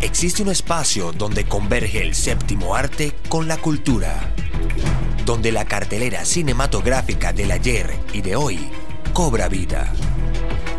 existe 0.00 0.42
un 0.42 0.48
espacio 0.48 1.12
donde 1.12 1.44
converge 1.44 2.02
el 2.02 2.14
séptimo 2.14 2.74
arte 2.74 3.14
con 3.28 3.48
la 3.48 3.56
cultura, 3.56 4.34
donde 5.24 5.52
la 5.52 5.64
cartelera 5.64 6.24
cinematográfica 6.24 7.32
del 7.32 7.50
ayer 7.50 7.98
y 8.12 8.22
de 8.22 8.36
hoy 8.36 8.58
cobra 9.12 9.48
vida. 9.48 9.92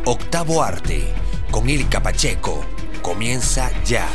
Octavo 0.06 0.64
Arte, 0.64 1.14
con 1.52 1.70
Ilka 1.70 2.02
Pacheco, 2.02 2.64
comienza 3.02 3.72
ya. 3.84 4.08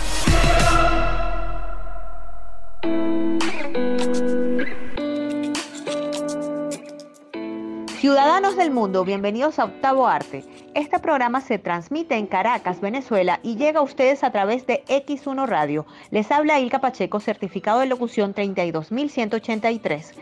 Ciudadanos 8.37 8.59
del 8.59 8.71
mundo, 8.71 9.03
bienvenidos 9.03 9.59
a 9.59 9.65
Octavo 9.65 10.07
Arte. 10.07 10.45
Este 10.75 10.99
programa 10.99 11.41
se 11.41 11.59
transmite 11.59 12.17
en 12.17 12.27
Caracas, 12.27 12.83
Venezuela 12.83 13.41
y 13.43 13.57
llega 13.57 13.81
a 13.81 13.83
ustedes 13.83 14.23
a 14.23 14.31
través 14.31 14.67
de 14.67 14.85
X1 14.89 15.47
Radio. 15.47 15.87
Les 16.11 16.31
habla 16.31 16.61
Ilka 16.61 16.83
Pacheco, 16.83 17.19
certificado 17.19 17.81
de 17.81 17.87
locución 17.87 18.35
32183 18.35 20.13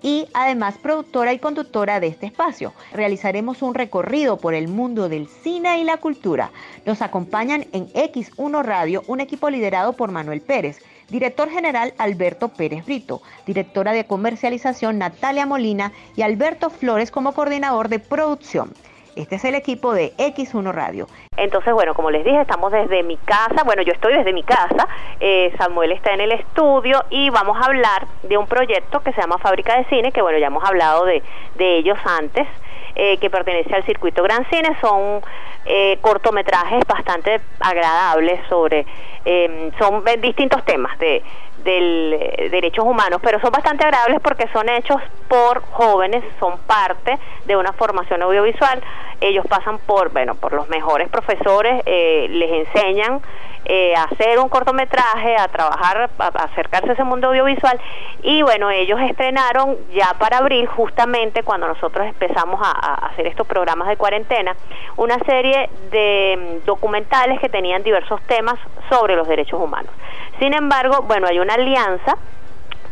y 0.00 0.28
además 0.32 0.78
productora 0.78 1.34
y 1.34 1.38
conductora 1.38 2.00
de 2.00 2.06
este 2.06 2.24
espacio. 2.24 2.72
Realizaremos 2.94 3.60
un 3.60 3.74
recorrido 3.74 4.38
por 4.38 4.54
el 4.54 4.68
mundo 4.68 5.10
del 5.10 5.28
cine 5.28 5.78
y 5.78 5.84
la 5.84 5.98
cultura. 5.98 6.50
Nos 6.86 7.02
acompañan 7.02 7.66
en 7.72 7.88
X1 7.92 8.64
Radio 8.64 9.02
un 9.08 9.20
equipo 9.20 9.50
liderado 9.50 9.92
por 9.92 10.10
Manuel 10.10 10.40
Pérez 10.40 10.80
director 11.08 11.50
general 11.50 11.94
Alberto 11.98 12.48
Pérez 12.48 12.84
Brito, 12.84 13.22
directora 13.46 13.92
de 13.92 14.06
comercialización 14.06 14.98
Natalia 14.98 15.46
Molina 15.46 15.92
y 16.16 16.22
Alberto 16.22 16.70
Flores 16.70 17.10
como 17.10 17.32
coordinador 17.32 17.88
de 17.88 17.98
producción. 17.98 18.72
Este 19.16 19.34
es 19.34 19.44
el 19.44 19.56
equipo 19.56 19.94
de 19.94 20.12
X1 20.16 20.72
Radio. 20.72 21.08
Entonces, 21.36 21.72
bueno, 21.74 21.92
como 21.92 22.10
les 22.10 22.24
dije, 22.24 22.40
estamos 22.40 22.70
desde 22.70 23.02
mi 23.02 23.16
casa, 23.16 23.64
bueno, 23.64 23.82
yo 23.82 23.92
estoy 23.92 24.12
desde 24.12 24.32
mi 24.32 24.44
casa, 24.44 24.86
eh, 25.18 25.52
Samuel 25.58 25.90
está 25.90 26.14
en 26.14 26.20
el 26.20 26.32
estudio 26.32 27.02
y 27.10 27.28
vamos 27.30 27.56
a 27.60 27.64
hablar 27.64 28.06
de 28.22 28.38
un 28.38 28.46
proyecto 28.46 29.00
que 29.00 29.12
se 29.12 29.20
llama 29.20 29.38
Fábrica 29.38 29.76
de 29.76 29.84
Cine, 29.86 30.12
que 30.12 30.22
bueno, 30.22 30.38
ya 30.38 30.46
hemos 30.46 30.62
hablado 30.64 31.04
de, 31.04 31.22
de 31.56 31.78
ellos 31.78 31.98
antes, 32.04 32.46
eh, 32.94 33.18
que 33.18 33.30
pertenece 33.30 33.74
al 33.74 33.84
circuito 33.84 34.22
Gran 34.22 34.44
Cine, 34.50 34.76
son 34.80 35.20
eh, 35.66 35.98
cortometrajes 36.00 36.84
bastante 36.86 37.40
agradables 37.60 38.40
sobre, 38.48 38.86
em, 39.24 39.70
son 39.78 40.02
distintos 40.20 40.64
temas 40.64 40.98
de 40.98 41.22
del, 41.64 42.16
eh, 42.18 42.48
derechos 42.50 42.84
humanos, 42.84 43.20
pero 43.22 43.40
son 43.40 43.50
bastante 43.50 43.84
agradables 43.84 44.20
porque 44.22 44.48
son 44.52 44.68
hechos 44.68 45.00
por 45.28 45.62
jóvenes, 45.62 46.24
son 46.38 46.58
parte 46.66 47.18
de 47.46 47.56
una 47.56 47.72
formación 47.72 48.22
audiovisual. 48.22 48.82
Ellos 49.20 49.44
pasan 49.48 49.78
por, 49.78 50.10
bueno, 50.12 50.34
por 50.34 50.52
los 50.52 50.68
mejores 50.68 51.08
profesores, 51.08 51.82
eh, 51.86 52.26
les 52.30 52.66
enseñan 52.66 53.20
eh, 53.64 53.94
hacer 53.96 54.38
un 54.38 54.48
cortometraje, 54.48 55.36
a 55.36 55.48
trabajar, 55.48 56.08
a, 56.18 56.26
acercarse 56.26 56.90
a 56.90 56.92
ese 56.92 57.04
mundo 57.04 57.28
audiovisual. 57.28 57.78
Y 58.22 58.42
bueno, 58.42 58.70
ellos 58.70 59.00
estrenaron 59.00 59.76
ya 59.92 60.14
para 60.18 60.38
abril, 60.38 60.66
justamente 60.68 61.42
cuando 61.42 61.66
nosotros 61.66 62.06
empezamos 62.06 62.60
a, 62.62 62.70
hacer 62.78 63.26
estos 63.26 63.46
programas 63.46 63.88
de 63.88 63.96
cuarentena, 63.96 64.56
una 64.96 65.18
serie 65.20 65.68
de 65.90 66.60
mm, 66.62 66.66
documentales 66.66 67.40
que 67.40 67.48
tenían 67.48 67.82
diversos 67.82 68.20
temas 68.22 68.58
sobre 68.88 69.16
los 69.16 69.28
derechos 69.28 69.60
humanos. 69.60 69.90
Sin 70.38 70.54
embargo, 70.54 71.02
bueno, 71.02 71.26
hay 71.26 71.38
una 71.38 71.54
alianza 71.54 72.16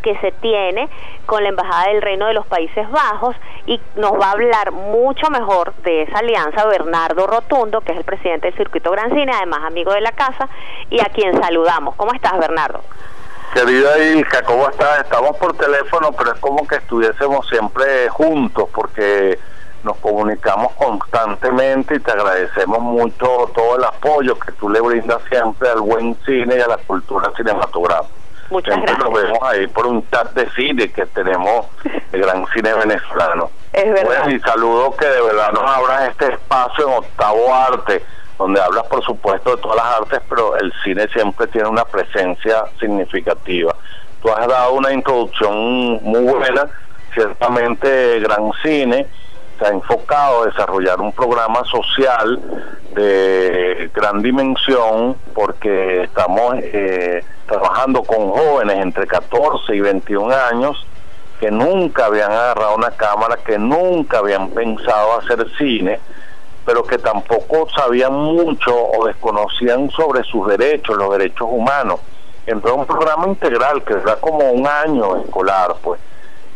que 0.02 0.16
se 0.18 0.30
tiene 0.30 0.88
con 1.26 1.42
la 1.42 1.48
Embajada 1.48 1.88
del 1.88 2.00
Reino 2.00 2.26
de 2.26 2.34
los 2.34 2.46
Países 2.46 2.88
Bajos 2.90 3.34
y 3.66 3.80
nos 3.96 4.12
va 4.12 4.26
a 4.26 4.30
hablar 4.32 4.70
mucho 4.70 5.28
mejor 5.30 5.74
de 5.82 6.02
esa 6.02 6.18
alianza 6.18 6.64
Bernardo 6.66 7.26
Rotundo, 7.26 7.80
que 7.80 7.90
es 7.90 7.98
el 7.98 8.04
presidente 8.04 8.46
del 8.46 8.56
Circuito 8.56 8.92
Gran 8.92 9.10
Cine, 9.10 9.32
además 9.34 9.64
amigo 9.64 9.92
de 9.92 10.00
la 10.00 10.12
casa, 10.12 10.48
y 10.90 11.00
a 11.00 11.06
quien 11.06 11.40
saludamos. 11.42 11.96
¿Cómo 11.96 12.12
estás, 12.12 12.38
Bernardo? 12.38 12.82
Querida 13.52 13.98
Ilka, 13.98 14.42
¿cómo 14.42 14.68
estás? 14.68 15.00
Estamos 15.00 15.36
por 15.38 15.56
teléfono, 15.56 16.12
pero 16.12 16.34
es 16.34 16.38
como 16.40 16.66
que 16.68 16.76
estuviésemos 16.76 17.48
siempre 17.48 18.08
juntos 18.08 18.68
porque 18.72 19.38
nos 19.86 19.96
comunicamos 19.98 20.72
constantemente 20.72 21.94
y 21.94 22.00
te 22.00 22.10
agradecemos 22.10 22.80
mucho 22.80 23.50
todo 23.54 23.76
el 23.76 23.84
apoyo 23.84 24.36
que 24.38 24.50
tú 24.52 24.68
le 24.68 24.80
brindas 24.80 25.22
siempre 25.30 25.70
al 25.70 25.80
buen 25.80 26.16
cine 26.26 26.56
y 26.56 26.60
a 26.60 26.66
la 26.66 26.76
cultura 26.76 27.30
cinematográfica. 27.36 28.12
Muchas 28.50 28.76
gracias. 28.76 28.98
Nos 28.98 29.12
vemos 29.12 29.38
ahí 29.42 29.66
por 29.68 29.86
un 29.86 30.08
chat 30.10 30.32
de 30.34 30.50
cine 30.50 30.90
que 30.90 31.06
tenemos 31.06 31.66
el 32.12 32.20
gran 32.20 32.44
cine 32.52 32.74
venezolano. 32.84 33.50
Es 33.72 33.92
verdad. 33.92 34.28
y 34.28 34.40
saludo 34.40 34.96
que 34.96 35.06
de 35.06 35.22
verdad 35.22 35.52
nos 35.52 35.62
abras 35.62 36.10
este 36.10 36.32
espacio 36.32 36.88
en 36.88 36.94
Octavo 36.94 37.54
Arte, 37.54 38.04
donde 38.38 38.60
hablas 38.60 38.84
por 38.86 39.04
supuesto 39.04 39.54
de 39.54 39.62
todas 39.62 39.76
las 39.76 40.00
artes, 40.00 40.20
pero 40.28 40.56
el 40.56 40.72
cine 40.82 41.06
siempre 41.08 41.46
tiene 41.46 41.68
una 41.68 41.84
presencia 41.84 42.64
significativa. 42.80 43.74
Tú 44.20 44.30
has 44.30 44.48
dado 44.48 44.72
una 44.72 44.92
introducción 44.92 46.02
muy 46.02 46.24
buena, 46.24 46.66
ciertamente 47.14 48.18
gran 48.20 48.50
cine 48.62 49.06
se 49.58 49.66
ha 49.66 49.70
enfocado 49.70 50.42
a 50.42 50.46
desarrollar 50.46 51.00
un 51.00 51.12
programa 51.12 51.64
social 51.64 52.40
de 52.94 53.90
gran 53.94 54.22
dimensión 54.22 55.16
porque 55.34 56.02
estamos 56.04 56.56
eh, 56.58 57.24
trabajando 57.46 58.02
con 58.02 58.30
jóvenes 58.30 58.78
entre 58.78 59.06
14 59.06 59.74
y 59.74 59.80
21 59.80 60.34
años 60.34 60.86
que 61.40 61.50
nunca 61.50 62.06
habían 62.06 62.32
agarrado 62.32 62.76
una 62.76 62.90
cámara, 62.90 63.36
que 63.44 63.58
nunca 63.58 64.18
habían 64.18 64.50
pensado 64.50 65.18
hacer 65.18 65.46
cine, 65.58 66.00
pero 66.64 66.82
que 66.82 66.98
tampoco 66.98 67.68
sabían 67.70 68.12
mucho 68.12 68.74
o 68.74 69.06
desconocían 69.06 69.90
sobre 69.90 70.24
sus 70.24 70.48
derechos, 70.48 70.96
los 70.96 71.10
derechos 71.12 71.46
humanos. 71.50 72.00
Entonces 72.46 72.78
un 72.78 72.86
programa 72.86 73.26
integral 73.28 73.82
que 73.84 73.94
da 73.96 74.16
como 74.16 74.50
un 74.50 74.66
año 74.66 75.16
escolar, 75.18 75.74
pues. 75.82 76.00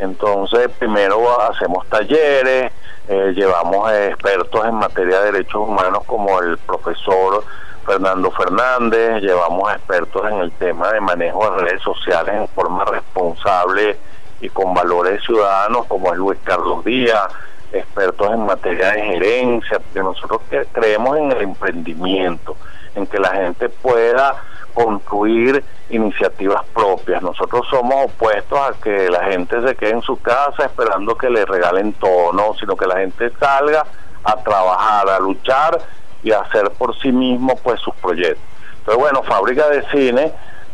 Entonces 0.01 0.71
primero 0.79 1.41
hacemos 1.43 1.87
talleres, 1.89 2.73
eh, 3.07 3.33
llevamos 3.35 3.93
expertos 3.93 4.65
en 4.65 4.75
materia 4.75 5.21
de 5.21 5.33
derechos 5.33 5.69
humanos 5.69 6.05
como 6.07 6.41
el 6.41 6.57
profesor 6.59 7.45
Fernando 7.85 8.31
Fernández, 8.31 9.21
llevamos 9.21 9.71
expertos 9.73 10.23
en 10.31 10.41
el 10.41 10.53
tema 10.53 10.91
de 10.91 11.01
manejo 11.01 11.51
de 11.51 11.65
redes 11.65 11.83
sociales 11.83 12.35
en 12.35 12.49
forma 12.49 12.85
responsable 12.87 13.99
y 14.41 14.49
con 14.49 14.73
valores 14.73 15.23
ciudadanos 15.23 15.85
como 15.87 16.13
es 16.13 16.19
Luis 16.19 16.39
Carlos 16.45 16.83
Díaz, 16.83 17.29
expertos 17.71 18.33
en 18.33 18.47
materia 18.47 18.93
de 18.93 19.03
gerencia, 19.03 19.81
porque 19.81 20.01
nosotros 20.01 20.41
creemos 20.73 21.19
en 21.19 21.33
el 21.33 21.43
emprendimiento, 21.43 22.57
en 22.95 23.07
que 23.07 23.19
la 23.19 23.33
gente 23.33 23.69
pueda 23.69 24.35
construir 24.73 25.63
iniciativas 25.91 26.65
propias. 26.75 27.23
Nosotros 27.23 27.67
somos 27.69 28.07
opuestos 28.07 28.59
a 28.59 28.73
que 28.83 29.09
la 29.11 29.25
gente 29.25 29.61
se 29.63 29.75
quede 29.75 29.91
en 29.91 30.03
su 30.03 30.21
casa 30.21 30.67
esperando 30.67 31.17
que 31.17 31.31
le 31.31 31.45
regalen 31.45 31.93
todo, 31.95 32.33
no, 32.33 32.55
sino 32.59 32.77
que 32.77 32.87
la 32.87 32.99
gente 32.99 33.31
salga 33.39 33.85
a 34.25 34.37
trabajar, 34.37 35.09
a 35.09 35.19
luchar 35.19 35.79
y 36.23 36.33
a 36.33 36.41
hacer 36.41 36.71
por 36.71 36.99
sí 36.99 37.13
mismo 37.13 37.57
pues 37.57 37.81
sus 37.81 37.95
proyectos. 37.97 38.45
Entonces, 38.79 39.01
bueno, 39.01 39.23
Fábrica 39.23 39.69
de 39.69 39.83
Cine 39.91 40.33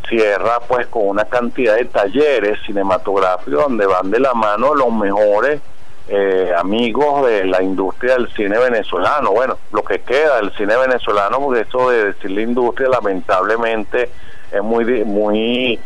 cierra 0.08 0.60
pues 0.68 0.86
con 0.86 1.08
una 1.08 1.24
cantidad 1.24 1.74
de 1.74 1.84
talleres 1.86 2.58
cinematográficos 2.64 3.64
donde 3.64 3.86
van 3.86 4.10
de 4.10 4.20
la 4.20 4.34
mano 4.34 4.74
los 4.74 4.92
mejores 4.92 5.60
eh, 6.08 6.52
amigos 6.56 7.26
de 7.26 7.44
la 7.46 7.62
industria 7.62 8.14
del 8.14 8.32
cine 8.34 8.58
venezolano. 8.58 9.32
Bueno, 9.32 9.58
lo 9.72 9.82
que 9.82 10.00
queda 10.00 10.36
del 10.36 10.52
cine 10.52 10.76
venezolano, 10.76 11.40
porque 11.40 11.62
eso 11.62 11.90
de 11.90 12.12
decir 12.12 12.30
la 12.30 12.42
industria 12.42 12.88
lamentablemente 12.88 14.10
es 14.52 14.62
muy, 14.62 14.84
muy 15.04 15.80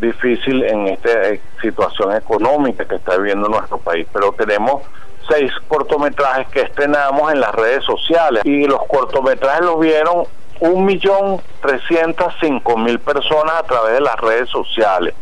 difícil 0.00 0.62
en 0.62 0.88
esta 0.88 1.30
eh, 1.30 1.40
situación 1.60 2.14
económica 2.14 2.84
que 2.84 2.96
está 2.96 3.16
viviendo 3.16 3.48
nuestro 3.48 3.78
país. 3.78 4.06
Pero 4.12 4.32
tenemos 4.32 4.82
seis 5.28 5.50
cortometrajes 5.66 6.46
que 6.48 6.60
estrenamos 6.60 7.32
en 7.32 7.40
las 7.40 7.52
redes 7.54 7.82
sociales 7.84 8.44
y 8.44 8.66
los 8.66 8.84
cortometrajes 8.86 9.62
los 9.62 9.80
vieron 9.80 10.24
un 10.60 10.84
millón 10.84 11.40
trescientos 11.60 12.32
cinco 12.40 12.76
mil 12.78 12.98
personas 13.00 13.56
a 13.56 13.62
través 13.64 13.94
de 13.94 14.00
las 14.00 14.16
redes 14.16 14.48
sociales. 14.48 15.14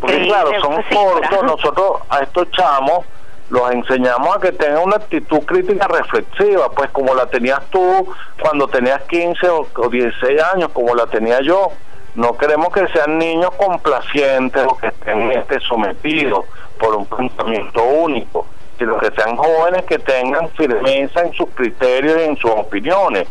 Porque 0.00 0.22
claro, 0.26 0.50
son 0.60 0.82
cortos, 0.82 1.42
nosotros 1.42 1.92
a 2.08 2.20
estos 2.20 2.50
chamos 2.50 3.04
los 3.50 3.70
enseñamos 3.72 4.36
a 4.36 4.40
que 4.40 4.52
tengan 4.52 4.84
una 4.84 4.96
actitud 4.96 5.40
crítica 5.40 5.88
reflexiva, 5.88 6.70
pues 6.70 6.90
como 6.90 7.14
la 7.14 7.26
tenías 7.26 7.60
tú 7.70 8.06
cuando 8.40 8.68
tenías 8.68 9.02
15 9.02 9.48
o, 9.48 9.88
16 9.90 10.42
años, 10.54 10.70
como 10.72 10.94
la 10.94 11.06
tenía 11.06 11.40
yo. 11.42 11.68
No 12.14 12.36
queremos 12.36 12.72
que 12.72 12.86
sean 12.88 13.18
niños 13.18 13.50
complacientes 13.56 14.64
o 14.66 14.76
que 14.76 14.88
estén 14.88 15.32
este, 15.32 15.60
sometidos 15.60 16.44
por 16.78 16.94
un 16.94 17.06
pensamiento 17.06 17.82
único, 17.84 18.46
sino 18.78 18.98
que 18.98 19.10
sean 19.10 19.36
jóvenes 19.36 19.84
que 19.84 19.98
tengan 19.98 20.48
firmeza 20.50 21.22
en 21.22 21.32
sus 21.32 21.50
criterios 21.50 22.18
y 22.18 22.22
en 22.22 22.36
sus 22.36 22.50
opiniones. 22.50 23.28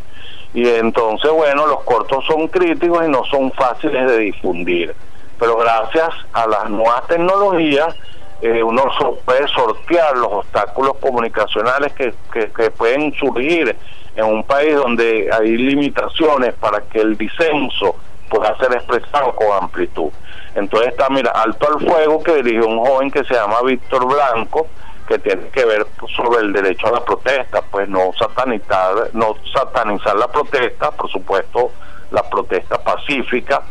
Y 0.54 0.68
entonces, 0.68 1.32
bueno, 1.32 1.66
los 1.68 1.82
cortos 1.84 2.26
son 2.26 2.48
críticos 2.48 3.06
y 3.06 3.10
no 3.10 3.24
son 3.26 3.52
fáciles 3.52 4.10
de 4.10 4.18
difundir. 4.18 4.96
Pero 5.40 5.56
gracias 5.58 6.10
a 6.34 6.48
las 6.48 6.70
nuevas 6.70 7.08
tecnologías, 7.08 7.96
eh, 8.42 8.64
uno 8.64 8.84
puede 9.26 9.48
sortear 9.50 10.16
los 10.18 10.32
obstáculos 10.32 10.94
comunicacionales 11.00 11.92
que, 11.94 12.14
que, 12.32 12.72
pueden 12.72 13.14
surgir 13.14 13.76
en 14.16 14.26
un 14.26 14.44
país 14.44 14.76
donde 14.76 15.30
hay 15.32 15.58
limitaciones 15.58 16.54
para 16.56 16.82
que 16.82 17.00
el 17.00 17.18
disenso 17.18 17.96
pueda 18.30 18.58
ser 18.58 18.74
expresado 18.74 19.36
con 19.36 19.48
amplitud. 19.64 20.10
Entonces 20.56 20.90
está, 20.90 21.10
mira, 21.10 21.32
Alto 21.32 21.68
al 21.68 21.86
Fuego, 21.86 22.24
que 22.24 22.36
dirigió 22.36 22.68
un 22.68 22.80
joven 22.86 23.12
que 23.12 23.24
se 23.24 23.34
llama 23.34 23.62
Víctor 23.64 24.06
Blanco, 24.06 24.68
que 25.08 25.20
tiene 25.20 25.48
que 25.50 25.66
ver 25.66 25.86
sobre 26.16 26.40
el 26.40 26.54
derecho 26.54 26.88
a 26.88 26.92
la 26.92 27.04
protesta, 27.04 27.62
pues 27.64 27.90
no 27.90 28.12
satanizar, 28.18 29.10
no 29.14 29.36
satanizar 29.54 30.16
la 30.16 30.28
protesta, 30.28 30.92
por 30.92 31.10
supuesto 31.10 31.72
la 32.12 32.24
protesta 32.30 32.82
pacífica, 32.82 33.64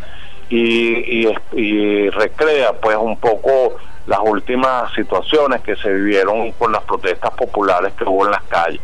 y, 0.51 1.29
y, 1.53 2.11
recrea 2.11 2.73
pues 2.73 2.97
un 2.97 3.19
poco 3.19 3.77
las 4.09 4.21
últimas 4.23 4.91
situaciones 4.95 5.61
que 5.61 5.77
se 5.77 5.93
vivieron 5.93 6.51
con 6.53 6.73
las 6.73 6.83
protestas 6.83 7.31
populares 7.33 7.93
que 7.93 8.05
hubo 8.05 8.25
en 8.25 8.33
las 8.33 8.43
calles. 8.45 8.81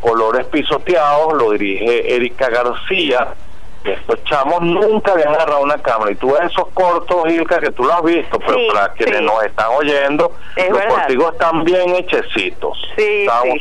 Colores 0.00 0.46
pisoteados 0.46 1.32
lo 1.32 1.52
dirige 1.52 2.14
Erika 2.14 2.50
García, 2.50 3.34
estos 3.82 4.22
chamos 4.24 4.60
nunca 4.60 5.12
habían 5.12 5.28
agarrado 5.28 5.62
una 5.62 5.78
cámara. 5.78 6.10
Y 6.10 6.16
tú 6.16 6.32
ves 6.32 6.50
esos 6.50 6.68
cortos, 6.74 7.30
Ilka, 7.30 7.58
que 7.58 7.70
tú 7.70 7.84
lo 7.84 7.94
has 7.94 8.02
visto, 8.02 8.38
pero 8.38 8.58
para 8.72 8.92
quienes 8.92 9.22
nos 9.22 9.42
están 9.44 9.68
oyendo, 9.78 10.32
los 10.56 10.84
cortigos 10.84 11.32
están 11.32 11.64
bien 11.64 11.94
hechecitos. 11.94 12.78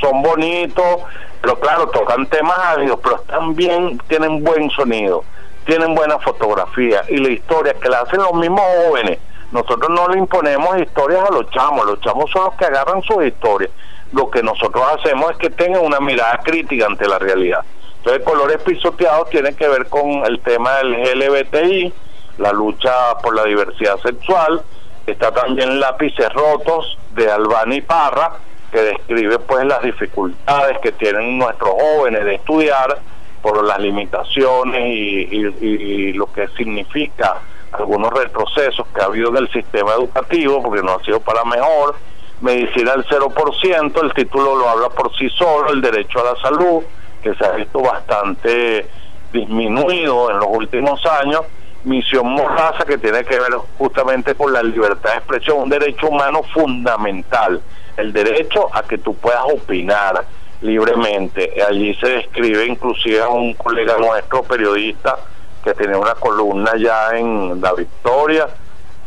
Son 0.01 0.21
bonitos, 0.21 1.01
pero 1.41 1.59
claro, 1.59 1.88
tocan 1.88 2.25
temas 2.27 2.57
áridos, 2.57 3.00
pero 3.01 3.15
están 3.18 3.56
bien, 3.56 3.97
tienen 4.09 4.44
buen 4.44 4.69
sonido, 4.71 5.23
tienen 5.65 5.95
buena 5.95 6.19
fotografía. 6.19 7.03
Y 7.07 7.18
la 7.18 7.29
historia 7.29 7.73
que 7.75 7.88
la 7.88 8.00
hacen 8.01 8.19
los 8.19 8.33
mismos 8.33 8.65
jóvenes. 8.83 9.19
Nosotros 9.56 9.90
no 9.90 10.10
le 10.10 10.19
imponemos 10.19 10.78
historias 10.81 11.30
a 11.30 11.34
los 11.34 11.50
chamos, 11.50 11.86
los 11.86 12.02
chamos 12.02 12.30
son 12.30 12.44
los 12.44 12.56
que 12.56 12.66
agarran 12.66 13.02
sus 13.04 13.24
historias. 13.24 13.72
Lo 14.12 14.30
que 14.30 14.44
nosotros 14.44 14.84
hacemos 15.00 15.31
es 15.31 15.38
que 15.38 15.50
tengan 15.50 15.81
una 15.86 16.02
mirada 16.02 16.42
crítica 16.44 16.86
ante 16.88 17.07
la 17.07 17.19
realidad. 17.19 17.63
Entonces, 18.00 18.22
colores 18.25 18.62
pisoteados 18.63 19.30
tienen 19.30 19.56
que 19.56 19.69
ver 19.69 19.88
con 19.88 20.25
el 20.25 20.42
tema 20.42 20.74
del 20.80 21.19
LBTI, 21.19 21.94
la 22.40 22.52
lucha 22.52 22.92
por 23.24 23.34
la 23.34 23.46
diversidad 23.46 23.98
sexual. 24.00 24.62
Está 25.07 25.31
también 25.31 25.80
Lápices 25.80 26.34
Rotos 26.34 26.98
de 27.12 27.31
Albani 27.31 27.80
Parra, 27.80 28.34
que 28.74 28.81
describe 28.81 29.40
pues 29.40 29.63
las 29.63 29.81
dificultades 29.84 30.80
que 30.80 30.92
tienen 30.92 31.38
nuestros 31.38 31.72
jóvenes 31.72 32.25
de 32.25 32.36
estudiar 32.36 33.00
por 33.42 33.63
las 33.63 33.80
limitaciones 33.80 34.81
y, 34.86 36.12
lo 36.12 36.25
que 36.34 36.50
significa 36.57 37.38
algunos 37.77 38.12
retrocesos 38.12 38.88
que 38.94 39.01
ha 39.01 39.06
habido 39.06 39.30
en 39.30 39.38
el 39.38 39.51
sistema 39.51 39.94
educativo, 39.94 40.62
porque 40.62 40.81
no 40.81 40.94
ha 40.94 41.04
sido 41.04 41.19
para 41.19 41.44
mejor. 41.44 41.95
Medicina 42.42 42.94
al 42.94 43.06
0%, 43.06 44.04
el 44.04 44.13
título 44.13 44.56
lo 44.56 44.69
habla 44.69 44.89
por 44.89 45.16
sí 45.16 45.30
solo, 45.30 45.72
el 45.72 45.81
derecho 45.81 46.19
a 46.19 46.33
la 46.33 46.42
salud, 46.42 46.83
que 47.24 47.33
se 47.36 47.45
ha 47.45 47.51
visto 47.51 47.80
bastante 47.81 48.88
disminuido 49.31 50.31
en 50.31 50.38
los 50.38 50.48
últimos 50.50 51.06
años, 51.06 51.42
Misión 51.83 52.27
Morraza, 52.27 52.83
que 52.86 52.98
tiene 52.98 53.24
que 53.24 53.39
ver 53.39 53.54
justamente 53.78 54.36
con 54.36 54.51
la 54.51 54.63
libertad 54.63 55.12
de 55.12 55.18
expresión, 55.18 55.60
un 55.60 55.69
derecho 55.69 56.07
humano 56.07 56.42
fundamental, 56.54 57.62
el 57.98 58.12
derecho 58.12 58.68
a 58.74 58.83
que 58.83 58.98
tú 58.98 59.16
puedas 59.16 59.44
opinar 59.44 60.25
libremente. 60.62 61.54
Allí 61.68 61.94
se 61.95 62.07
describe 62.07 62.66
inclusive 62.66 63.21
a 63.21 63.30
un 63.30 63.54
colega 63.54 63.98
nuestro, 63.98 64.44
periodista, 64.44 65.18
que 65.65 65.73
tenía 65.73 65.97
una 65.97 66.13
columna 66.13 66.73
ya 66.77 67.17
en 67.17 67.59
La 67.59 67.73
Victoria, 67.73 68.47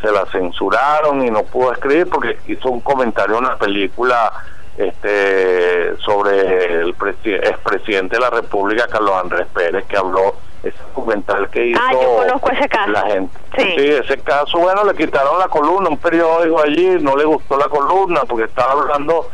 se 0.02 0.10
la 0.10 0.26
censuraron 0.26 1.24
y 1.24 1.30
no 1.30 1.44
pudo 1.44 1.72
escribir 1.72 2.08
porque 2.08 2.38
hizo 2.48 2.68
un 2.68 2.80
comentario 2.80 3.38
en 3.38 3.44
una 3.44 3.56
película 3.56 4.32
este 4.76 5.96
sobre 5.98 6.80
el 6.82 6.94
expresidente 7.24 8.16
de 8.16 8.20
la 8.20 8.30
República, 8.30 8.86
Carlos 8.88 9.12
Andrés 9.22 9.46
Pérez, 9.52 9.84
que 9.86 9.96
habló 9.96 10.36
ese 10.62 10.76
documental 10.94 11.48
que 11.50 11.66
hizo 11.66 11.80
ah, 11.80 11.92
yo 11.92 12.16
conozco 12.16 12.50
ese 12.50 12.68
caso. 12.68 12.90
la 12.90 13.02
gente. 13.06 13.38
Sí. 13.56 13.74
ese 13.76 14.18
caso, 14.18 14.58
bueno, 14.58 14.84
le 14.84 14.94
quitaron 14.94 15.38
la 15.38 15.48
columna, 15.48 15.88
un 15.88 15.98
periódico 15.98 16.60
allí, 16.60 16.98
no 17.00 17.16
le 17.16 17.24
gustó 17.24 17.56
la 17.56 17.68
columna 17.68 18.22
porque 18.28 18.44
estaba 18.44 18.72
hablando 18.72 19.28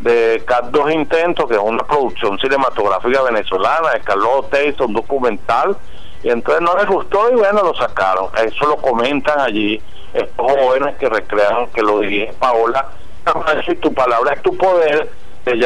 de 0.00 0.42
dos 0.70 0.90
Intentos, 0.90 1.46
que 1.46 1.54
es 1.54 1.60
una 1.60 1.84
producción 1.84 2.38
cinematográfica 2.38 3.22
venezolana 3.22 3.90
de 3.90 4.00
Carlos 4.00 4.28
Oteiza, 4.36 4.84
un 4.84 4.94
documental, 4.94 5.76
y 6.22 6.30
entonces 6.30 6.62
no 6.62 6.76
les 6.76 6.86
gustó 6.86 7.30
y 7.30 7.34
bueno, 7.34 7.62
lo 7.62 7.74
sacaron. 7.74 8.28
Eso 8.44 8.66
lo 8.66 8.76
comentan 8.76 9.40
allí 9.40 9.80
estos 10.12 10.46
jóvenes 10.46 10.96
que 10.96 11.08
recrean, 11.08 11.68
que 11.68 11.82
lo 11.82 12.00
dirige 12.00 12.32
Paola 12.38 12.86
si 13.66 13.74
tu 13.76 13.92
palabra 13.92 14.34
es 14.34 14.42
tu 14.42 14.56
poder, 14.56 15.10
de 15.44 15.58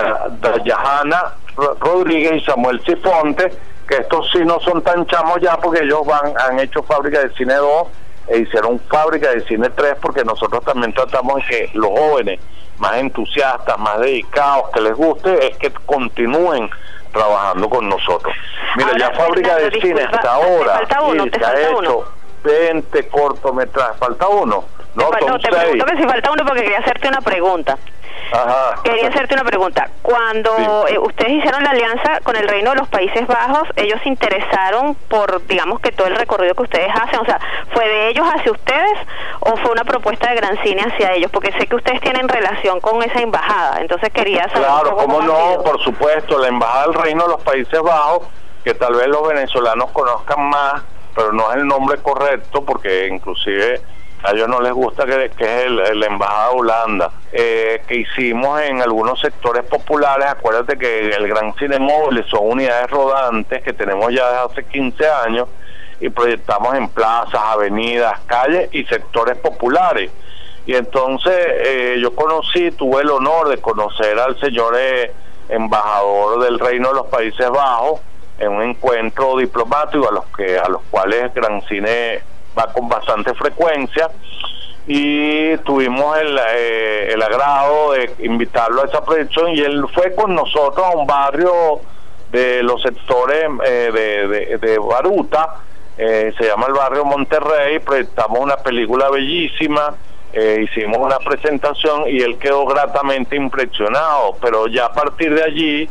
Yahana 0.64 1.34
Rodríguez 1.80 2.42
y 2.42 2.44
Samuel 2.44 2.80
Cifonte, 2.84 3.52
que 3.88 3.96
estos 3.96 4.30
sí 4.32 4.38
no 4.44 4.60
son 4.60 4.82
tan 4.82 5.04
chamos 5.06 5.40
ya 5.40 5.56
porque 5.56 5.82
ellos 5.82 6.06
van 6.06 6.32
han 6.38 6.58
hecho 6.58 6.82
fábrica 6.82 7.20
de 7.20 7.30
cine 7.34 7.54
2 7.54 7.88
e 8.28 8.38
hicieron 8.38 8.80
fábrica 8.88 9.30
de 9.30 9.40
cine 9.42 9.68
3 9.70 9.96
porque 10.00 10.24
nosotros 10.24 10.64
también 10.64 10.92
tratamos 10.94 11.42
que 11.48 11.70
los 11.74 11.90
jóvenes 11.90 12.40
más 12.78 12.96
entusiastas, 12.96 13.78
más 13.78 14.00
dedicados, 14.00 14.70
que 14.72 14.80
les 14.80 14.94
guste, 14.94 15.48
es 15.48 15.56
que 15.58 15.70
continúen 15.70 16.70
trabajando 17.14 17.68
con 17.70 17.88
nosotros. 17.88 18.34
Mira, 18.76 18.90
ya 18.98 19.10
fábrica 19.12 19.56
de 19.56 19.70
cine 19.80 20.02
hasta 20.02 20.34
ahora 20.34 20.80
se 20.86 21.44
ha 21.44 21.70
hecho 21.70 22.04
20 22.42 23.08
cortometrajes, 23.08 23.96
falta 23.98 24.28
uno. 24.28 24.64
No, 24.94 25.10
te, 25.10 25.24
te 25.24 25.48
pregunto 25.48 25.86
que 25.86 25.96
si 25.96 26.04
falta 26.04 26.30
uno 26.30 26.44
porque 26.44 26.62
quería 26.62 26.78
hacerte 26.80 27.08
una 27.08 27.20
pregunta. 27.20 27.78
Ajá. 28.34 28.82
Quería 28.82 29.08
hacerte 29.08 29.34
una 29.34 29.44
pregunta. 29.44 29.88
Cuando 30.02 30.86
eh, 30.88 30.98
ustedes 30.98 31.32
hicieron 31.32 31.62
la 31.62 31.70
alianza 31.70 32.20
con 32.22 32.36
el 32.36 32.48
Reino 32.48 32.70
de 32.70 32.76
los 32.76 32.88
Países 32.88 33.26
Bajos, 33.26 33.68
ellos 33.76 34.00
se 34.02 34.08
interesaron 34.08 34.94
por, 35.08 35.46
digamos, 35.46 35.80
que 35.80 35.92
todo 35.92 36.08
el 36.08 36.16
recorrido 36.16 36.54
que 36.54 36.62
ustedes 36.62 36.90
hacen, 36.92 37.20
o 37.20 37.24
sea, 37.24 37.38
¿fue 37.72 37.86
de 37.86 38.08
ellos 38.08 38.26
hacia 38.26 38.50
ustedes 38.50 38.98
o 39.40 39.56
fue 39.56 39.70
una 39.70 39.84
propuesta 39.84 40.30
de 40.30 40.36
Gran 40.36 40.60
Cine 40.62 40.82
hacia 40.82 41.12
ellos? 41.12 41.30
Porque 41.30 41.52
sé 41.52 41.66
que 41.66 41.76
ustedes 41.76 42.00
tienen 42.00 42.28
relación 42.28 42.80
con 42.80 43.02
esa 43.02 43.20
embajada, 43.20 43.80
entonces 43.80 44.12
quería 44.12 44.48
saber. 44.48 44.66
Claro, 44.66 44.96
cómo 44.96 45.20
no, 45.22 45.62
por 45.62 45.80
supuesto, 45.82 46.38
la 46.38 46.48
embajada 46.48 46.86
del 46.86 46.94
Reino 46.94 47.24
de 47.24 47.30
los 47.30 47.42
Países 47.42 47.80
Bajos, 47.80 48.26
que 48.64 48.74
tal 48.74 48.94
vez 48.94 49.06
los 49.06 49.26
venezolanos 49.28 49.90
conozcan 49.92 50.48
más, 50.48 50.82
pero 51.14 51.32
no 51.32 51.50
es 51.50 51.56
el 51.58 51.66
nombre 51.66 51.98
correcto, 51.98 52.64
porque 52.64 53.06
inclusive 53.06 53.80
a 54.24 54.30
ellos 54.32 54.48
no 54.48 54.60
les 54.60 54.72
gusta 54.72 55.04
que, 55.04 55.30
que 55.36 55.44
es 55.44 55.64
el, 55.66 56.00
la 56.00 56.06
embajada 56.06 56.48
de 56.48 56.58
Holanda, 56.58 57.10
eh, 57.30 57.82
que 57.86 57.96
hicimos 57.96 58.58
en 58.62 58.80
algunos 58.80 59.20
sectores 59.20 59.64
populares, 59.64 60.26
acuérdate 60.26 60.78
que 60.78 61.10
el 61.10 61.28
Gran 61.28 61.54
Cine 61.56 61.78
Móvil 61.78 62.24
son 62.30 62.52
unidades 62.52 62.90
rodantes 62.90 63.62
que 63.62 63.74
tenemos 63.74 64.10
ya 64.12 64.26
desde 64.30 64.44
hace 64.44 64.64
15 64.64 65.08
años 65.08 65.48
y 66.00 66.08
proyectamos 66.08 66.74
en 66.74 66.88
plazas, 66.88 67.40
avenidas, 67.44 68.18
calles 68.26 68.70
y 68.72 68.84
sectores 68.84 69.36
populares. 69.36 70.10
Y 70.64 70.74
entonces 70.74 71.34
eh, 71.36 71.96
yo 72.00 72.14
conocí, 72.14 72.70
tuve 72.70 73.02
el 73.02 73.10
honor 73.10 73.48
de 73.48 73.58
conocer 73.58 74.18
al 74.18 74.40
señor 74.40 74.74
eh, 74.78 75.12
embajador 75.50 76.42
del 76.42 76.58
Reino 76.58 76.88
de 76.88 76.94
los 76.94 77.06
Países 77.08 77.50
Bajos 77.50 78.00
en 78.38 78.52
un 78.52 78.62
encuentro 78.62 79.36
diplomático 79.36 80.08
a 80.08 80.12
los 80.12 80.24
que 80.34 80.58
a 80.58 80.66
los 80.68 80.80
cuales 80.90 81.32
Gran 81.34 81.60
Cine 81.68 82.22
va 82.56 82.72
con 82.72 82.88
bastante 82.88 83.34
frecuencia. 83.34 84.10
Y 84.86 85.56
tuvimos 85.58 86.18
el, 86.18 86.38
eh, 86.38 87.12
el 87.14 87.22
agrado 87.22 87.92
de 87.92 88.14
invitarlo 88.18 88.82
a 88.82 88.86
esa 88.86 89.02
proyección 89.02 89.50
y 89.50 89.60
él 89.60 89.86
fue 89.94 90.14
con 90.14 90.34
nosotros 90.34 90.86
a 90.86 90.96
un 90.96 91.06
barrio 91.06 91.80
de 92.30 92.62
los 92.62 92.82
sectores 92.82 93.44
eh, 93.64 94.58
de, 94.60 94.78
Baruta, 94.78 95.60
eh, 95.96 96.34
se 96.36 96.48
llama 96.48 96.66
el 96.66 96.74
barrio 96.74 97.04
Monterrey, 97.04 97.78
proyectamos 97.78 98.40
una 98.40 98.56
película 98.56 99.08
bellísima, 99.08 99.94
hicimos 100.34 100.98
una 100.98 101.18
presentación 101.20 102.08
y 102.08 102.20
él 102.20 102.38
quedó 102.38 102.66
gratamente 102.66 103.36
impresionado, 103.36 104.36
pero 104.42 104.66
ya 104.66 104.86
a 104.86 104.92
partir 104.92 105.32
de 105.32 105.44
allí 105.44 105.88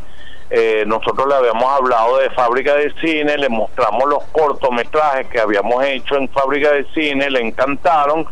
eh, 0.56 0.84
nosotros 0.86 1.26
le 1.26 1.34
habíamos 1.34 1.64
hablado 1.64 2.18
de 2.18 2.30
fábrica 2.30 2.76
de 2.76 2.92
cine, 3.00 3.36
le 3.36 3.48
mostramos 3.48 4.08
los 4.08 4.22
cortometrajes 4.26 5.26
que 5.26 5.40
habíamos 5.40 5.84
hecho 5.84 6.14
en 6.14 6.28
fábrica 6.28 6.70
de 6.70 6.84
cine, 6.94 7.28
le 7.28 7.40
encantaron 7.40 8.24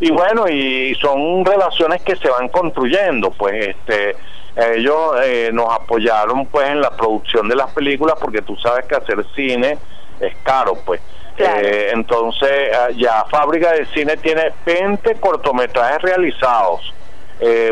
y 0.00 0.10
bueno, 0.10 0.48
y 0.48 0.96
son 0.96 1.44
relaciones 1.44 2.02
que 2.02 2.16
se 2.16 2.28
van 2.28 2.48
construyendo, 2.48 3.30
pues 3.30 3.68
este 3.68 4.16
ellos 4.56 5.14
eh, 5.22 5.50
nos 5.52 5.72
apoyaron 5.72 6.46
pues 6.46 6.68
en 6.68 6.80
la 6.80 6.90
producción 6.90 7.48
de 7.48 7.54
las 7.54 7.70
películas 7.72 8.16
porque 8.20 8.42
tú 8.42 8.56
sabes 8.56 8.86
que 8.86 8.96
hacer 8.96 9.24
cine 9.36 9.78
es 10.18 10.34
caro, 10.42 10.74
pues. 10.84 11.00
Eh, 11.38 11.90
entonces 11.92 12.76
ah, 12.76 12.88
ya 12.96 13.24
Fábrica 13.30 13.70
de 13.72 13.86
Cine 13.86 14.16
tiene 14.16 14.52
20 14.66 15.14
cortometrajes 15.20 16.02
realizados. 16.02 16.92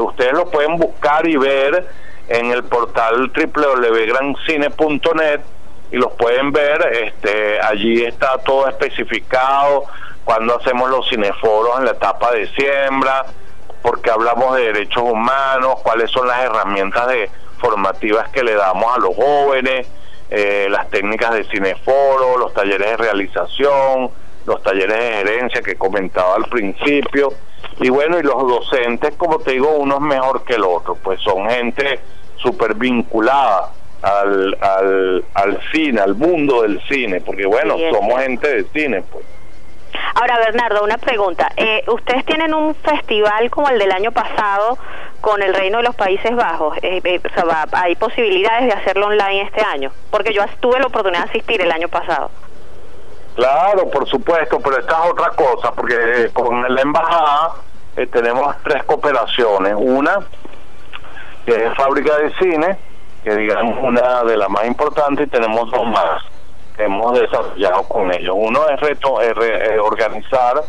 ustedes 0.00 0.33
lo 0.35 0.49
pueden 0.49 0.76
buscar 0.76 1.26
y 1.26 1.37
ver 1.37 1.85
en 2.28 2.52
el 2.52 2.62
portal 2.64 3.32
www.grancine.net 3.35 5.40
y 5.90 5.97
los 5.97 6.12
pueden 6.12 6.52
ver, 6.52 6.87
este, 6.92 7.58
allí 7.61 8.04
está 8.04 8.37
todo 8.38 8.68
especificado, 8.68 9.85
cuando 10.25 10.58
hacemos 10.58 10.90
los 10.90 11.08
cineforos 11.08 11.78
en 11.78 11.87
la 11.87 11.92
etapa 11.92 12.30
de 12.32 12.47
siembra, 12.49 13.25
porque 13.80 14.11
hablamos 14.11 14.56
de 14.56 14.73
derechos 14.73 15.04
humanos, 15.04 15.76
cuáles 15.82 16.11
son 16.11 16.28
las 16.28 16.40
herramientas 16.40 17.08
de 17.08 17.30
formativas 17.58 18.28
que 18.28 18.42
le 18.42 18.54
damos 18.54 18.94
a 18.94 19.00
los 19.00 19.16
jóvenes, 19.16 19.87
eh, 20.30 20.68
las 20.70 20.90
técnicas 20.90 21.32
de 21.32 21.44
cineforo, 21.44 22.37
los 22.37 22.52
talleres 22.52 22.90
de 22.90 22.97
realización, 22.99 24.11
los 24.44 24.62
talleres 24.62 24.94
de 24.94 25.12
gerencia 25.12 25.62
que 25.62 25.76
comentaba 25.76 26.35
al 26.35 26.44
principio, 26.44 27.32
y 27.80 27.88
bueno, 27.88 28.18
y 28.18 28.23
los 28.23 28.47
docentes, 28.47 29.14
como 29.16 29.38
te 29.38 29.52
digo, 29.52 29.70
uno 29.70 29.94
es 29.94 30.00
mejor 30.02 30.44
que 30.44 30.54
el 30.54 30.64
otro, 30.64 30.97
pues 30.97 31.18
son 31.23 31.49
gente 31.49 31.99
súper 32.42 32.75
vinculada 32.75 33.71
al, 34.02 34.57
al, 34.61 35.25
al 35.35 35.61
cine, 35.73 36.00
al 36.00 36.14
mundo 36.14 36.62
del 36.62 36.80
cine, 36.88 37.21
porque 37.21 37.47
bueno, 37.47 37.76
somos 37.92 38.21
gente 38.23 38.62
de 38.62 38.64
cine, 38.73 39.02
pues. 39.02 39.25
Ahora, 40.14 40.38
Bernardo, 40.38 40.85
una 40.85 40.99
pregunta. 40.99 41.50
Eh, 41.57 41.85
¿Ustedes 41.88 42.25
tienen 42.25 42.54
un 42.54 42.75
festival 42.75 43.50
como 43.50 43.68
el 43.68 43.78
del 43.78 43.92
año 43.92 44.12
pasado 44.12 44.78
con 45.21 45.42
el 45.42 45.54
Reino 45.54 45.78
de 45.78 45.85
los 45.85 45.95
Países 45.95 46.35
Bajos? 46.35 46.76
Eh, 46.83 47.00
eh, 47.04 47.21
o 47.25 47.35
sea, 47.35 47.66
¿Hay 47.73 47.95
posibilidades 47.97 48.66
de 48.66 48.73
hacerlo 48.73 49.07
online 49.07 49.42
este 49.42 49.62
año? 49.62 49.92
Porque 50.11 50.33
yo 50.33 50.42
tuve 50.61 50.78
la 50.80 50.87
oportunidad 50.87 51.25
de 51.25 51.30
asistir 51.30 51.61
el 51.61 51.71
año 51.71 51.88
pasado. 51.88 52.30
Claro, 53.37 53.88
por 53.90 54.09
supuesto, 54.09 54.59
pero 54.61 54.78
esta 54.78 55.04
es 55.04 55.12
otra 55.12 55.30
cosa, 55.30 55.73
porque 55.73 56.30
con 56.33 56.75
la 56.75 56.80
embajada 56.80 57.52
tenemos 58.11 58.57
tres 58.64 58.83
cooperaciones. 58.85 59.75
Una, 59.76 60.18
que 61.49 61.64
es 61.64 61.75
fábrica 61.75 62.17
de 62.19 62.31
cine, 62.35 62.76
que 63.25 63.35
digamos 63.35 63.78
una 63.83 64.23
de 64.25 64.37
las 64.37 64.50
más 64.50 64.67
importantes, 64.67 65.26
y 65.26 65.31
tenemos 65.31 65.71
dos 65.71 65.87
más 65.87 66.23
hemos 66.78 67.19
desarrollado 67.19 67.83
con 67.85 68.12
ellos. 68.12 68.37
Uno 68.38 68.69
es, 68.69 68.78
reto, 68.81 69.21
es 69.21 69.35
organizar 69.81 70.62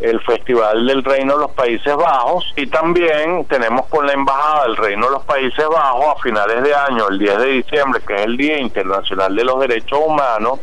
el 0.00 0.20
Festival 0.20 0.86
del 0.86 1.04
Reino 1.04 1.34
de 1.34 1.40
los 1.40 1.50
Países 1.52 1.94
Bajos 1.94 2.52
y 2.56 2.66
también 2.68 3.44
tenemos 3.46 3.86
con 3.86 4.06
la 4.06 4.12
Embajada 4.12 4.64
del 4.64 4.76
Reino 4.76 5.06
de 5.06 5.12
los 5.12 5.24
Países 5.24 5.66
Bajos 5.68 6.16
a 6.16 6.22
finales 6.22 6.62
de 6.62 6.74
año, 6.74 7.08
el 7.08 7.18
10 7.18 7.38
de 7.38 7.46
diciembre, 7.46 8.00
que 8.06 8.14
es 8.14 8.22
el 8.22 8.36
Día 8.36 8.58
Internacional 8.58 9.34
de 9.34 9.44
los 9.44 9.60
Derechos 9.60 9.98
Humanos, 10.06 10.60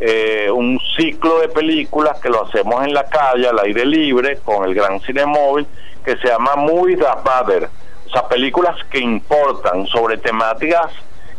eh, 0.00 0.50
un 0.50 0.80
ciclo 0.96 1.38
de 1.38 1.48
películas 1.48 2.18
que 2.20 2.28
lo 2.28 2.46
hacemos 2.46 2.84
en 2.84 2.94
la 2.94 3.04
calle, 3.04 3.46
al 3.46 3.60
aire 3.60 3.84
libre, 3.84 4.38
con 4.44 4.64
el 4.64 4.74
Gran 4.74 5.00
Cine 5.00 5.24
Móvil, 5.24 5.66
que 6.04 6.16
se 6.16 6.28
llama 6.28 6.56
Movies 6.56 6.98
That 6.98 7.24
Matter, 7.24 7.68
o 8.14 8.16
sea, 8.20 8.28
películas 8.28 8.76
que 8.90 9.00
importan 9.00 9.86
sobre 9.86 10.18
temáticas 10.18 10.86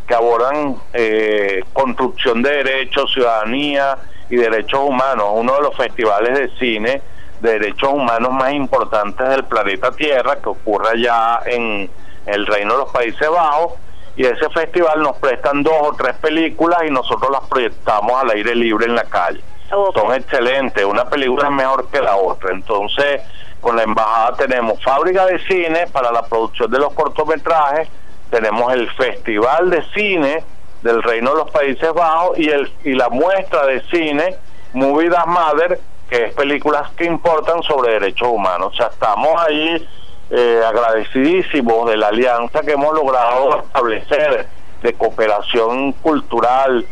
que 0.06 0.14
abordan 0.14 0.76
eh, 0.92 1.64
construcción 1.72 2.42
de 2.42 2.50
derechos, 2.50 3.10
ciudadanía 3.14 3.96
y 4.28 4.36
derechos 4.36 4.80
humanos, 4.80 5.26
uno 5.32 5.54
de 5.54 5.62
los 5.62 5.74
festivales 5.74 6.38
de 6.38 6.50
cine 6.58 7.00
de 7.40 7.52
derechos 7.58 7.90
humanos 7.92 8.30
más 8.32 8.52
importantes 8.52 9.26
del 9.26 9.44
planeta 9.44 9.90
Tierra, 9.92 10.36
que 10.36 10.50
ocurre 10.50 10.90
allá 10.90 11.40
en 11.46 11.90
el 12.26 12.46
Reino 12.46 12.74
de 12.74 12.78
los 12.80 12.90
Países 12.90 13.28
Bajos, 13.28 13.72
y 14.14 14.26
ese 14.26 14.48
festival 14.50 15.02
nos 15.02 15.16
prestan 15.16 15.62
dos 15.62 15.74
o 15.80 15.94
tres 15.94 16.16
películas 16.16 16.80
y 16.86 16.90
nosotros 16.90 17.30
las 17.30 17.46
proyectamos 17.48 18.12
al 18.22 18.30
aire 18.30 18.54
libre 18.54 18.84
en 18.84 18.94
la 18.94 19.04
calle. 19.04 19.42
Son 19.68 20.14
excelentes, 20.14 20.84
una 20.84 21.08
película 21.08 21.48
es 21.48 21.54
mejor 21.54 21.88
que 21.88 22.00
la 22.00 22.16
otra. 22.16 22.52
Entonces, 22.52 23.22
con 23.60 23.76
la 23.76 23.82
embajada 23.82 24.36
tenemos 24.36 24.82
fábrica 24.82 25.26
de 25.26 25.38
cine 25.40 25.86
para 25.92 26.12
la 26.12 26.24
producción 26.26 26.70
de 26.70 26.78
los 26.78 26.92
cortometrajes, 26.92 27.88
tenemos 28.30 28.72
el 28.72 28.90
Festival 28.92 29.70
de 29.70 29.82
Cine 29.94 30.44
del 30.82 31.02
Reino 31.02 31.30
de 31.30 31.36
los 31.38 31.50
Países 31.50 31.92
Bajos 31.92 32.38
y, 32.38 32.48
el, 32.48 32.70
y 32.84 32.92
la 32.92 33.08
muestra 33.08 33.66
de 33.66 33.82
cine 33.90 34.36
Movie 34.72 35.10
That 35.10 35.26
Mother, 35.26 35.80
que 36.08 36.26
es 36.26 36.34
películas 36.34 36.90
que 36.96 37.04
importan 37.04 37.62
sobre 37.62 37.94
derechos 37.94 38.28
humanos. 38.28 38.72
O 38.72 38.76
sea, 38.76 38.86
estamos 38.88 39.40
ahí 39.42 39.88
eh, 40.30 40.60
agradecidísimos 40.66 41.88
de 41.88 41.96
la 41.96 42.08
alianza 42.08 42.60
que 42.62 42.72
hemos 42.72 42.94
logrado 42.94 43.60
establecer 43.60 44.46
de 44.82 44.92
cooperación 44.94 45.92
cultural 45.92 46.86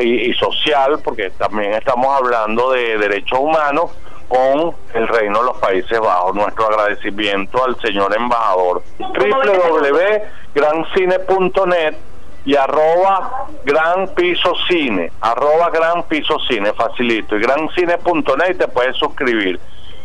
y 0.00 0.32
social, 0.34 1.00
porque 1.02 1.30
también 1.30 1.72
estamos 1.72 2.16
hablando 2.16 2.70
de 2.70 2.98
derechos 2.98 3.40
humanos 3.40 3.90
con 4.28 4.74
el 4.94 5.08
Reino 5.08 5.40
de 5.40 5.44
los 5.44 5.58
Países 5.58 6.00
Bajos. 6.00 6.34
Nuestro 6.34 6.66
agradecimiento 6.66 7.62
al 7.64 7.78
señor 7.80 8.14
embajador. 8.14 8.82
www.grancine.net 8.98 11.94
y 12.44 12.54
arroba 12.54 13.46
gran 13.64 14.08
piso 14.14 14.54
cine, 14.68 15.10
arroba 15.20 15.70
gran 15.70 16.04
piso 16.04 16.38
cine, 16.48 16.72
facilito, 16.72 17.36
y 17.36 17.40
grancine.net 17.40 18.50
y 18.50 18.54
te 18.54 18.68
puedes 18.68 18.96
suscribir. 18.96 19.58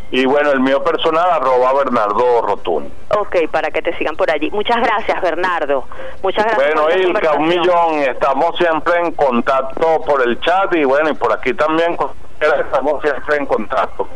Y 0.10 0.26
bueno, 0.26 0.52
el 0.52 0.60
mío 0.60 0.84
personal, 0.84 1.30
arroba 1.32 1.72
Bernardo 1.72 2.42
Rotún. 2.42 2.92
Ok, 3.18 3.48
para 3.50 3.72
que 3.72 3.82
te 3.82 3.98
sigan 3.98 4.18
por 4.18 4.30
allí. 4.30 4.52
Muchas 4.52 4.76
gracias, 4.78 5.22
Bernardo. 5.22 5.86
Muchas 6.22 6.44
gracias. 6.46 6.74
Bueno, 6.74 6.90
Ilka, 6.94 7.32
un 7.34 7.48
millón. 7.48 8.00
Estamos 8.00 8.58
siempre 8.58 9.00
en 9.00 9.14
contacto 9.14 10.02
por 10.06 10.22
el 10.28 10.38
chat 10.42 10.76
y 10.76 10.84
bueno, 10.84 11.12
y 11.12 11.14
por 11.14 11.32
aquí 11.32 11.54
también 11.54 11.96
estamos 12.42 13.02
siempre 13.02 13.38
en 13.38 13.46
contacto. 13.46 14.08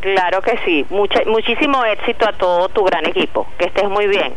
Claro 0.00 0.42
que 0.42 0.58
sí. 0.64 0.86
muchísimo 0.90 1.84
éxito 1.84 2.28
a 2.28 2.32
todo 2.32 2.68
tu 2.68 2.84
gran 2.84 3.06
equipo. 3.06 3.46
Que 3.58 3.66
estés 3.66 3.88
muy 3.88 4.06
bien. 4.06 4.34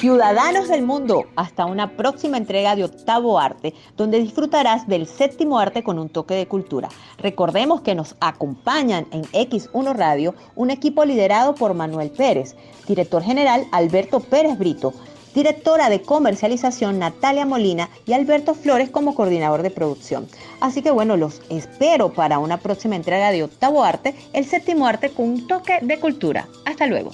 Ciudadanos 0.00 0.68
del 0.68 0.82
mundo, 0.82 1.26
hasta 1.36 1.66
una 1.66 1.90
próxima 1.90 2.38
entrega 2.38 2.74
de 2.74 2.84
Octavo 2.84 3.38
Arte, 3.38 3.74
donde 3.98 4.18
disfrutarás 4.18 4.88
del 4.88 5.06
séptimo 5.06 5.58
arte 5.58 5.82
con 5.82 5.98
un 5.98 6.08
toque 6.08 6.32
de 6.32 6.48
cultura. 6.48 6.88
Recordemos 7.18 7.82
que 7.82 7.94
nos 7.94 8.16
acompañan 8.18 9.06
en 9.12 9.24
X1 9.24 9.94
Radio 9.94 10.34
un 10.56 10.70
equipo 10.70 11.04
liderado 11.04 11.54
por 11.54 11.74
Manuel 11.74 12.10
Pérez, 12.10 12.56
director 12.88 13.22
general 13.22 13.66
Alberto 13.72 14.20
Pérez 14.20 14.58
Brito, 14.58 14.94
directora 15.34 15.88
de 15.88 16.02
comercialización 16.02 16.98
Natalia 16.98 17.46
Molina 17.46 17.90
y 18.06 18.12
Alberto 18.12 18.54
Flores 18.54 18.90
como 18.90 19.14
coordinador 19.14 19.62
de 19.62 19.70
producción. 19.70 20.28
Así 20.60 20.82
que 20.82 20.90
bueno, 20.90 21.16
los 21.16 21.42
espero 21.48 22.12
para 22.12 22.38
una 22.38 22.58
próxima 22.58 22.96
entrega 22.96 23.30
de 23.30 23.44
Octavo 23.44 23.84
Arte, 23.84 24.14
el 24.32 24.44
séptimo 24.44 24.86
arte 24.86 25.10
con 25.10 25.28
un 25.28 25.46
toque 25.46 25.78
de 25.82 25.98
cultura. 25.98 26.48
Hasta 26.64 26.86
luego. 26.86 27.12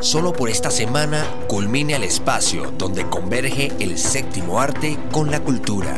Solo 0.00 0.32
por 0.32 0.50
esta 0.50 0.70
semana 0.70 1.24
culmine 1.48 1.94
el 1.94 2.04
espacio 2.04 2.70
donde 2.76 3.08
converge 3.08 3.72
el 3.80 3.96
séptimo 3.96 4.60
arte 4.60 4.98
con 5.10 5.30
la 5.30 5.40
cultura. 5.40 5.96